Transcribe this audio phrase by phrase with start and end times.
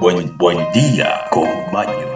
[0.00, 2.15] buen, buen día con Maño.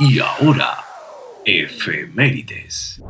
[0.00, 0.84] Y ahora,
[1.44, 3.00] efemérides.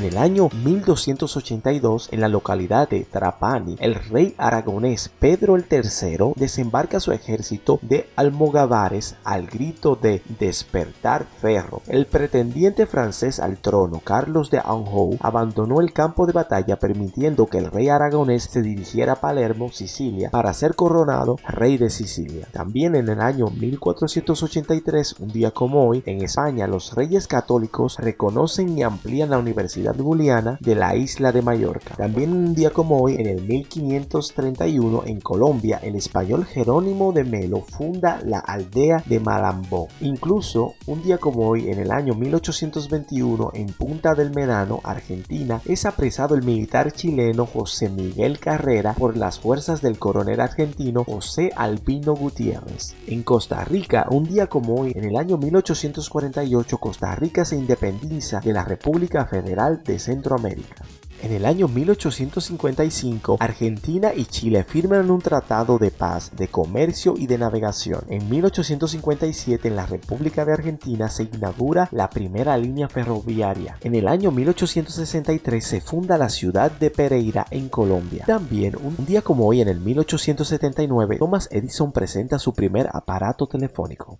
[0.00, 6.32] En el año 1282, en la localidad de Trapani, el rey aragonés Pedro el III
[6.36, 11.82] desembarca su ejército de almogávares al grito de despertar ferro.
[11.86, 17.58] El pretendiente francés al trono, Carlos de Anjou, abandonó el campo de batalla permitiendo que
[17.58, 22.48] el rey aragonés se dirigiera a Palermo, Sicilia, para ser coronado rey de Sicilia.
[22.52, 28.78] También en el año 1483, un día como hoy, en España los reyes católicos reconocen
[28.78, 31.94] y amplían la Universidad Juliana de la isla de Mallorca.
[31.96, 37.62] También un día como hoy, en el 1531, en Colombia, el español Jerónimo de Melo
[37.62, 39.88] funda la aldea de Malambó.
[40.00, 45.84] Incluso, un día como hoy, en el año 1821, en Punta del Medano, Argentina, es
[45.86, 52.14] apresado el militar chileno José Miguel Carrera por las fuerzas del coronel argentino José Albino
[52.14, 52.94] Gutiérrez.
[53.06, 58.40] En Costa Rica, un día como hoy, en el año 1848, Costa Rica se independiza
[58.40, 60.84] de la República Federal de Centroamérica.
[61.22, 67.26] En el año 1855, Argentina y Chile firman un tratado de paz, de comercio y
[67.26, 68.04] de navegación.
[68.08, 73.76] En 1857, en la República de Argentina, se inaugura la primera línea ferroviaria.
[73.82, 78.24] En el año 1863 se funda la ciudad de Pereira, en Colombia.
[78.26, 84.16] También, un día como hoy, en el 1879, Thomas Edison presenta su primer aparato telefónico.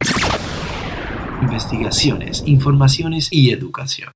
[1.41, 4.10] Investigaciones, informaciones y educación.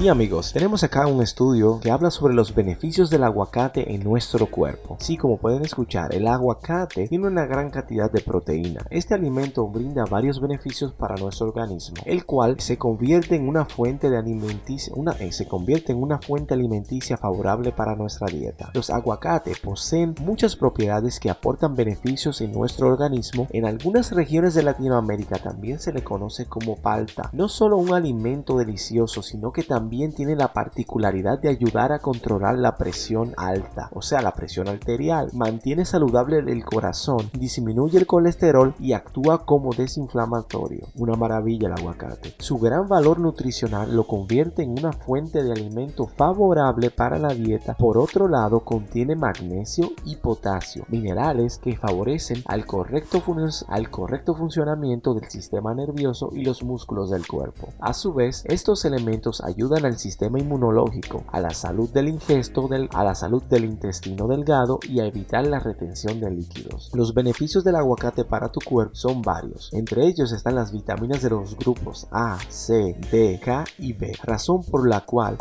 [0.00, 4.46] Sí amigos, tenemos acá un estudio que habla sobre los beneficios del aguacate en nuestro
[4.46, 4.96] cuerpo.
[4.98, 8.86] Sí, como pueden escuchar, el aguacate tiene una gran cantidad de proteína.
[8.88, 14.08] Este alimento brinda varios beneficios para nuestro organismo, el cual se convierte en una fuente
[14.08, 18.70] de alimenticia, una, eh, se convierte en una fuente alimenticia favorable para nuestra dieta.
[18.72, 23.48] Los aguacates poseen muchas propiedades que aportan beneficios en nuestro organismo.
[23.50, 27.28] En algunas regiones de Latinoamérica también se le conoce como palta.
[27.34, 31.98] No solo un alimento delicioso, sino que también también tiene la particularidad de ayudar a
[31.98, 38.06] controlar la presión alta, o sea, la presión arterial, mantiene saludable el corazón, disminuye el
[38.06, 40.86] colesterol y actúa como desinflamatorio.
[40.94, 42.36] Una maravilla el aguacate.
[42.38, 47.74] Su gran valor nutricional lo convierte en una fuente de alimento favorable para la dieta.
[47.74, 53.24] Por otro lado, contiene magnesio y potasio, minerales que favorecen al correcto,
[53.66, 57.70] al correcto funcionamiento del sistema nervioso y los músculos del cuerpo.
[57.80, 63.04] A su vez, estos elementos ayudan al sistema inmunológico, a la salud del ingesto, a
[63.04, 66.90] la salud del intestino delgado y a evitar la retención de líquidos.
[66.94, 69.70] Los beneficios del aguacate para tu cuerpo son varios.
[69.72, 74.62] Entre ellos están las vitaminas de los grupos A, C, D, K y B, razón
[74.64, 75.36] por la cual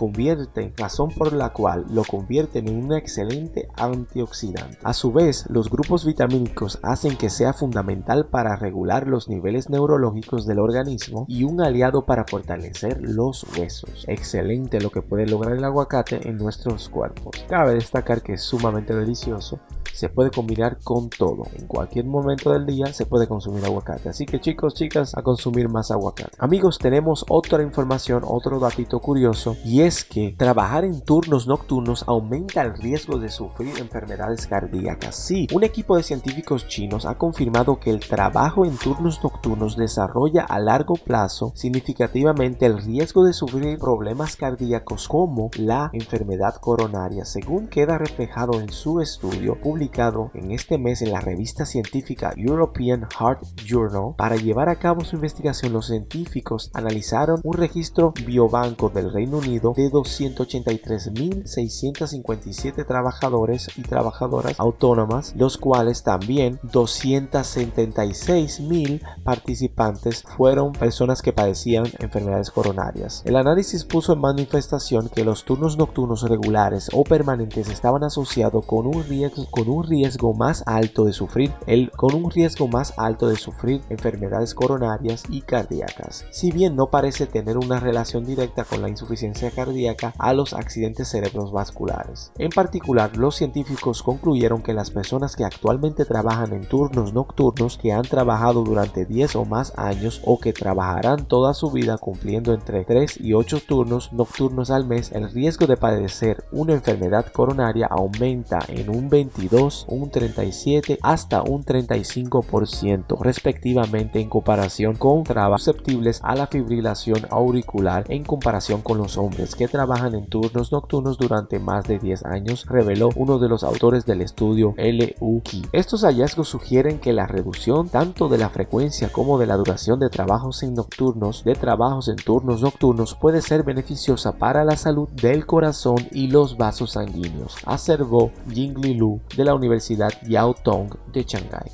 [0.77, 4.77] razón por la cual lo convierten en un excelente antioxidante.
[4.83, 10.45] A su vez, los grupos vitamínicos hacen que sea fundamental para regular los niveles neurológicos
[10.45, 15.63] del organismo y un aliado para fortalecer los huesos excelente lo que puede lograr el
[15.63, 17.43] aguacate en nuestros cuerpos.
[17.47, 19.59] Cabe destacar que es sumamente delicioso
[19.99, 21.43] se puede combinar con todo.
[21.53, 24.07] En cualquier momento del día se puede consumir aguacate.
[24.07, 26.31] Así que chicos, chicas, a consumir más aguacate.
[26.39, 32.61] Amigos, tenemos otra información, otro datito curioso, y es que trabajar en turnos nocturnos aumenta
[32.61, 35.17] el riesgo de sufrir enfermedades cardíacas.
[35.17, 40.45] Sí, un equipo de científicos chinos ha confirmado que el trabajo en turnos nocturnos desarrolla
[40.45, 47.67] a largo plazo significativamente el riesgo de sufrir problemas cardíacos como la enfermedad coronaria, según
[47.67, 49.88] queda reflejado en su estudio publicado
[50.33, 54.13] en este mes en la revista científica European Heart Journal.
[54.17, 59.73] Para llevar a cabo su investigación, los científicos analizaron un registro biobanco del Reino Unido
[59.75, 71.83] de 283.657 trabajadores y trabajadoras autónomas, los cuales también 276.000 participantes fueron personas que padecían
[71.99, 73.21] enfermedades coronarias.
[73.25, 78.87] El análisis puso en manifestación que los turnos nocturnos regulares o permanentes estaban asociados con
[78.87, 83.27] un riesgo, con un riesgo más alto de sufrir el, con un riesgo más alto
[83.27, 86.25] de sufrir enfermedades coronarias y cardíacas.
[86.31, 91.09] Si bien no parece tener una relación directa con la insuficiencia cardíaca a los accidentes
[91.09, 92.31] cerebrovasculares.
[92.37, 97.91] En particular, los científicos concluyeron que las personas que actualmente trabajan en turnos nocturnos que
[97.91, 102.83] han trabajado durante 10 o más años o que trabajarán toda su vida cumpliendo entre
[102.83, 108.59] 3 y 8 turnos nocturnos al mes, el riesgo de padecer una enfermedad coronaria aumenta
[108.67, 116.35] en un 22, un 37 hasta un 35% respectivamente en comparación con trabajos susceptibles a
[116.35, 121.85] la fibrilación auricular en comparación con los hombres que trabajan en turnos nocturnos durante más
[121.85, 125.63] de 10 años, reveló uno de los autores del estudio LUKI.
[125.73, 130.09] Estos hallazgos sugieren que la reducción tanto de la frecuencia como de la duración de
[130.09, 135.45] trabajos en nocturnos, de trabajos en turnos nocturnos puede ser beneficiosa para la salud del
[135.45, 141.71] corazón y los vasos sanguíneos, observó Jing Lu de la Universidad Yao Tong de Shanghái.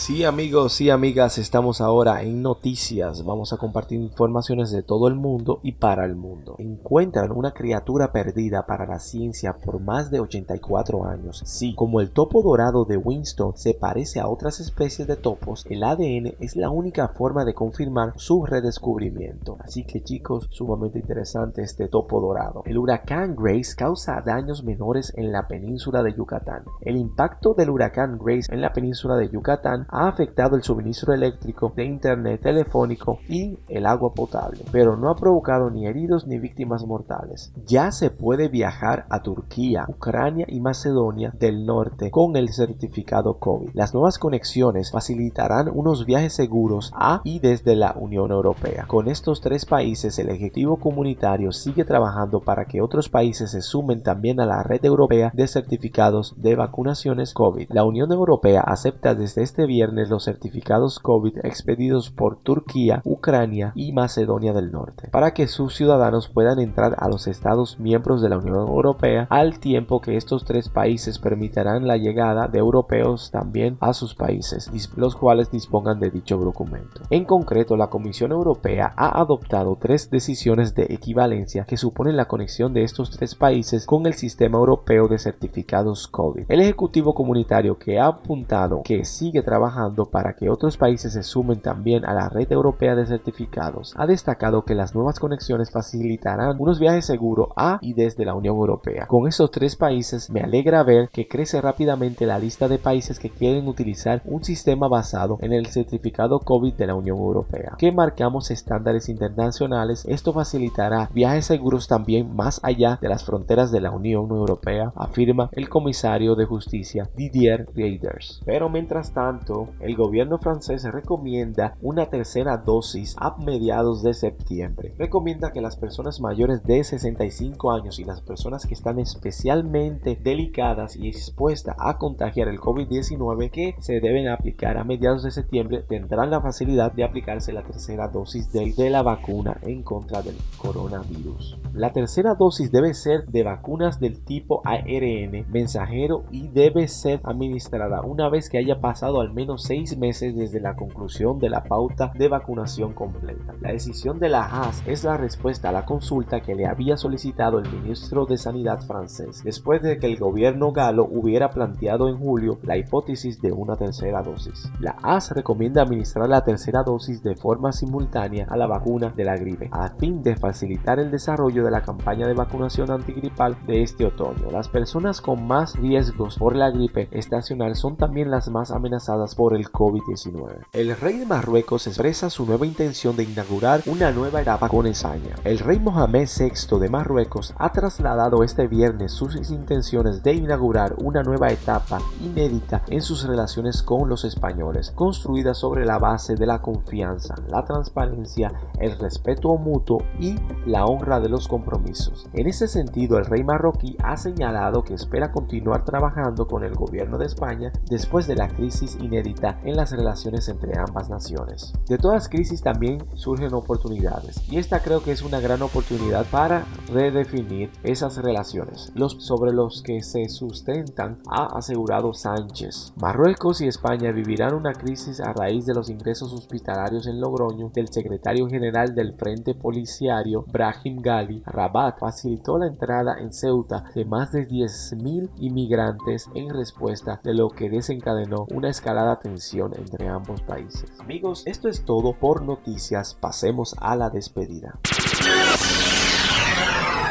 [0.07, 3.25] Sí amigos y amigas, estamos ahora en noticias.
[3.25, 6.55] Vamos a compartir informaciones de todo el mundo y para el mundo.
[6.59, 11.43] Encuentran una criatura perdida para la ciencia por más de 84 años.
[11.45, 15.83] Sí, como el topo dorado de Winston se parece a otras especies de topos, el
[15.83, 19.57] ADN es la única forma de confirmar su redescubrimiento.
[19.59, 22.63] Así que chicos, sumamente interesante este topo dorado.
[22.65, 26.63] El huracán Grace causa daños menores en la península de Yucatán.
[26.79, 31.73] El impacto del huracán Grace en la península de Yucatán ha afectado el suministro eléctrico,
[31.75, 36.85] de internet telefónico y el agua potable, pero no ha provocado ni heridos ni víctimas
[36.85, 37.51] mortales.
[37.65, 43.71] Ya se puede viajar a Turquía, Ucrania y Macedonia del Norte con el certificado COVID.
[43.73, 48.85] Las nuevas conexiones facilitarán unos viajes seguros a y desde la Unión Europea.
[48.87, 54.03] Con estos tres países, el Ejecutivo Comunitario sigue trabajando para que otros países se sumen
[54.03, 57.69] también a la red europea de certificados de vacunaciones COVID.
[57.71, 63.93] La Unión Europea acepta desde este viernes los certificados COVID expedidos por Turquía, Ucrania y
[63.93, 68.37] Macedonia del Norte, para que sus ciudadanos puedan entrar a los Estados miembros de la
[68.37, 73.93] Unión Europea al tiempo que estos tres países permitirán la llegada de europeos también a
[73.93, 77.01] sus países, los cuales dispongan de dicho documento.
[77.09, 82.73] En concreto, la Comisión Europea ha adoptado tres decisiones de equivalencia que suponen la conexión
[82.73, 86.45] de estos tres países con el sistema europeo de certificados COVID.
[86.49, 89.76] El Ejecutivo Comunitario que ha apuntado que sigue trabajando
[90.09, 94.63] para que otros países se sumen también a la red europea de certificados, ha destacado
[94.63, 99.05] que las nuevas conexiones facilitarán unos viajes seguros a y desde la Unión Europea.
[99.07, 103.29] Con estos tres países me alegra ver que crece rápidamente la lista de países que
[103.29, 108.49] quieren utilizar un sistema basado en el certificado COVID de la Unión Europea, que marcamos
[108.49, 110.05] estándares internacionales.
[110.07, 115.49] Esto facilitará viajes seguros también más allá de las fronteras de la Unión Europea, afirma
[115.51, 118.41] el comisario de justicia Didier Reinders.
[118.45, 124.93] Pero mientras tanto, el gobierno francés recomienda una tercera dosis a mediados de septiembre.
[124.97, 130.95] Recomienda que las personas mayores de 65 años y las personas que están especialmente delicadas
[130.95, 136.31] y expuestas a contagiar el COVID-19 que se deben aplicar a mediados de septiembre tendrán
[136.31, 141.57] la facilidad de aplicarse la tercera dosis de, de la vacuna en contra del coronavirus.
[141.73, 148.01] La tercera dosis debe ser de vacunas del tipo ARN mensajero y debe ser administrada
[148.01, 151.63] una vez que haya pasado al menos menos seis meses desde la conclusión de la
[151.63, 153.55] pauta de vacunación completa.
[153.61, 157.59] La decisión de la Haas es la respuesta a la consulta que le había solicitado
[157.59, 162.59] el ministro de Sanidad francés, después de que el gobierno galo hubiera planteado en julio
[162.63, 164.69] la hipótesis de una tercera dosis.
[164.81, 169.37] La AS recomienda administrar la tercera dosis de forma simultánea a la vacuna de la
[169.37, 174.05] gripe, a fin de facilitar el desarrollo de la campaña de vacunación antigripal de este
[174.05, 174.51] otoño.
[174.51, 179.55] Las personas con más riesgos por la gripe estacional son también las más amenazadas por
[179.55, 180.65] el COVID-19.
[180.73, 185.35] El rey de Marruecos expresa su nueva intención de inaugurar una nueva etapa con España.
[185.43, 191.21] El rey Mohamed VI de Marruecos ha trasladado este viernes sus intenciones de inaugurar una
[191.21, 196.59] nueva etapa inédita en sus relaciones con los españoles, construida sobre la base de la
[196.63, 202.27] confianza, la transparencia, el respeto mutuo y la honra de los compromisos.
[202.33, 207.19] En ese sentido, el rey marroquí ha señalado que espera continuar trabajando con el gobierno
[207.19, 209.26] de España después de la crisis inédita
[209.63, 211.73] en las relaciones entre ambas naciones.
[211.87, 216.65] De todas crisis también surgen oportunidades y esta creo que es una gran oportunidad para
[216.91, 222.93] redefinir esas relaciones, los sobre los que se sustentan, ha asegurado Sánchez.
[222.95, 227.89] Marruecos y España vivirán una crisis a raíz de los ingresos hospitalarios en Logroño del
[227.89, 231.43] secretario general del Frente Policiario Brahim Gali.
[231.45, 237.49] Rabat facilitó la entrada en Ceuta de más de 10.000 inmigrantes en respuesta de lo
[237.49, 240.91] que desencadenó una escalada tensión entre ambos países.
[240.99, 243.15] Amigos, esto es todo por noticias.
[243.19, 244.79] Pasemos a la despedida.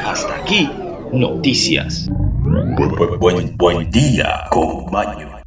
[0.05, 0.69] Hasta aquí,
[1.11, 2.07] noticias.
[3.19, 5.37] Buen, buen, día, compañero.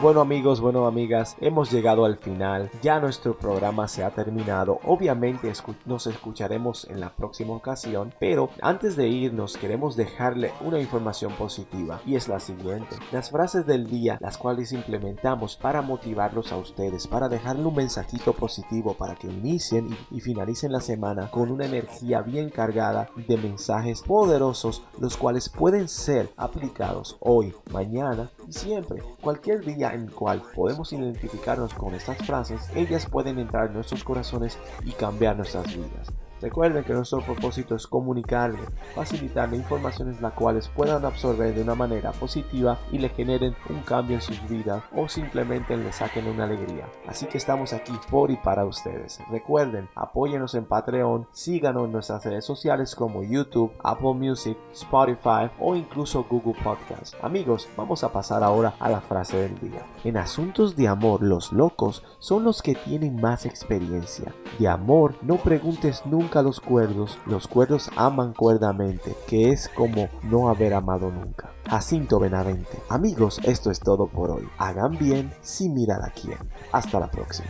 [0.00, 2.70] Bueno amigos, bueno amigas, hemos llegado al final.
[2.82, 4.78] Ya nuestro programa se ha terminado.
[4.84, 5.52] Obviamente
[5.86, 12.00] nos escucharemos en la próxima ocasión, pero antes de irnos queremos dejarle una información positiva
[12.06, 12.94] y es la siguiente.
[13.10, 18.34] Las frases del día, las cuales implementamos para motivarlos a ustedes, para dejarle un mensajito
[18.34, 23.36] positivo para que inicien y, y finalicen la semana con una energía bien cargada de
[23.36, 30.42] mensajes poderosos, los cuales pueden ser aplicados hoy, mañana y siempre, cualquier día el cual
[30.54, 36.12] podemos identificarnos con estas frases, ellas pueden entrar en nuestros corazones y cambiar nuestras vidas.
[36.40, 38.60] Recuerden que nuestro propósito es comunicarle,
[38.94, 44.16] facilitarle informaciones las cuales puedan absorber de una manera positiva y le generen un cambio
[44.16, 46.86] en sus vidas o simplemente le saquen una alegría.
[47.06, 49.18] Así que estamos aquí por y para ustedes.
[49.30, 55.74] Recuerden, apóyenos en Patreon, síganos en nuestras redes sociales como YouTube, Apple Music, Spotify o
[55.74, 57.14] incluso Google Podcast.
[57.22, 59.84] Amigos, vamos a pasar ahora a la frase del día.
[60.04, 64.32] En asuntos de amor, los locos son los que tienen más experiencia.
[64.58, 70.08] De amor, no preguntes nunca a los cuerdos, los cuerdos aman cuerdamente, que es como
[70.22, 71.50] no haber amado nunca.
[71.68, 72.78] Jacinto Benavente.
[72.88, 74.48] Amigos, esto es todo por hoy.
[74.58, 76.38] Hagan bien sin mirar a quién.
[76.72, 77.48] Hasta la próxima.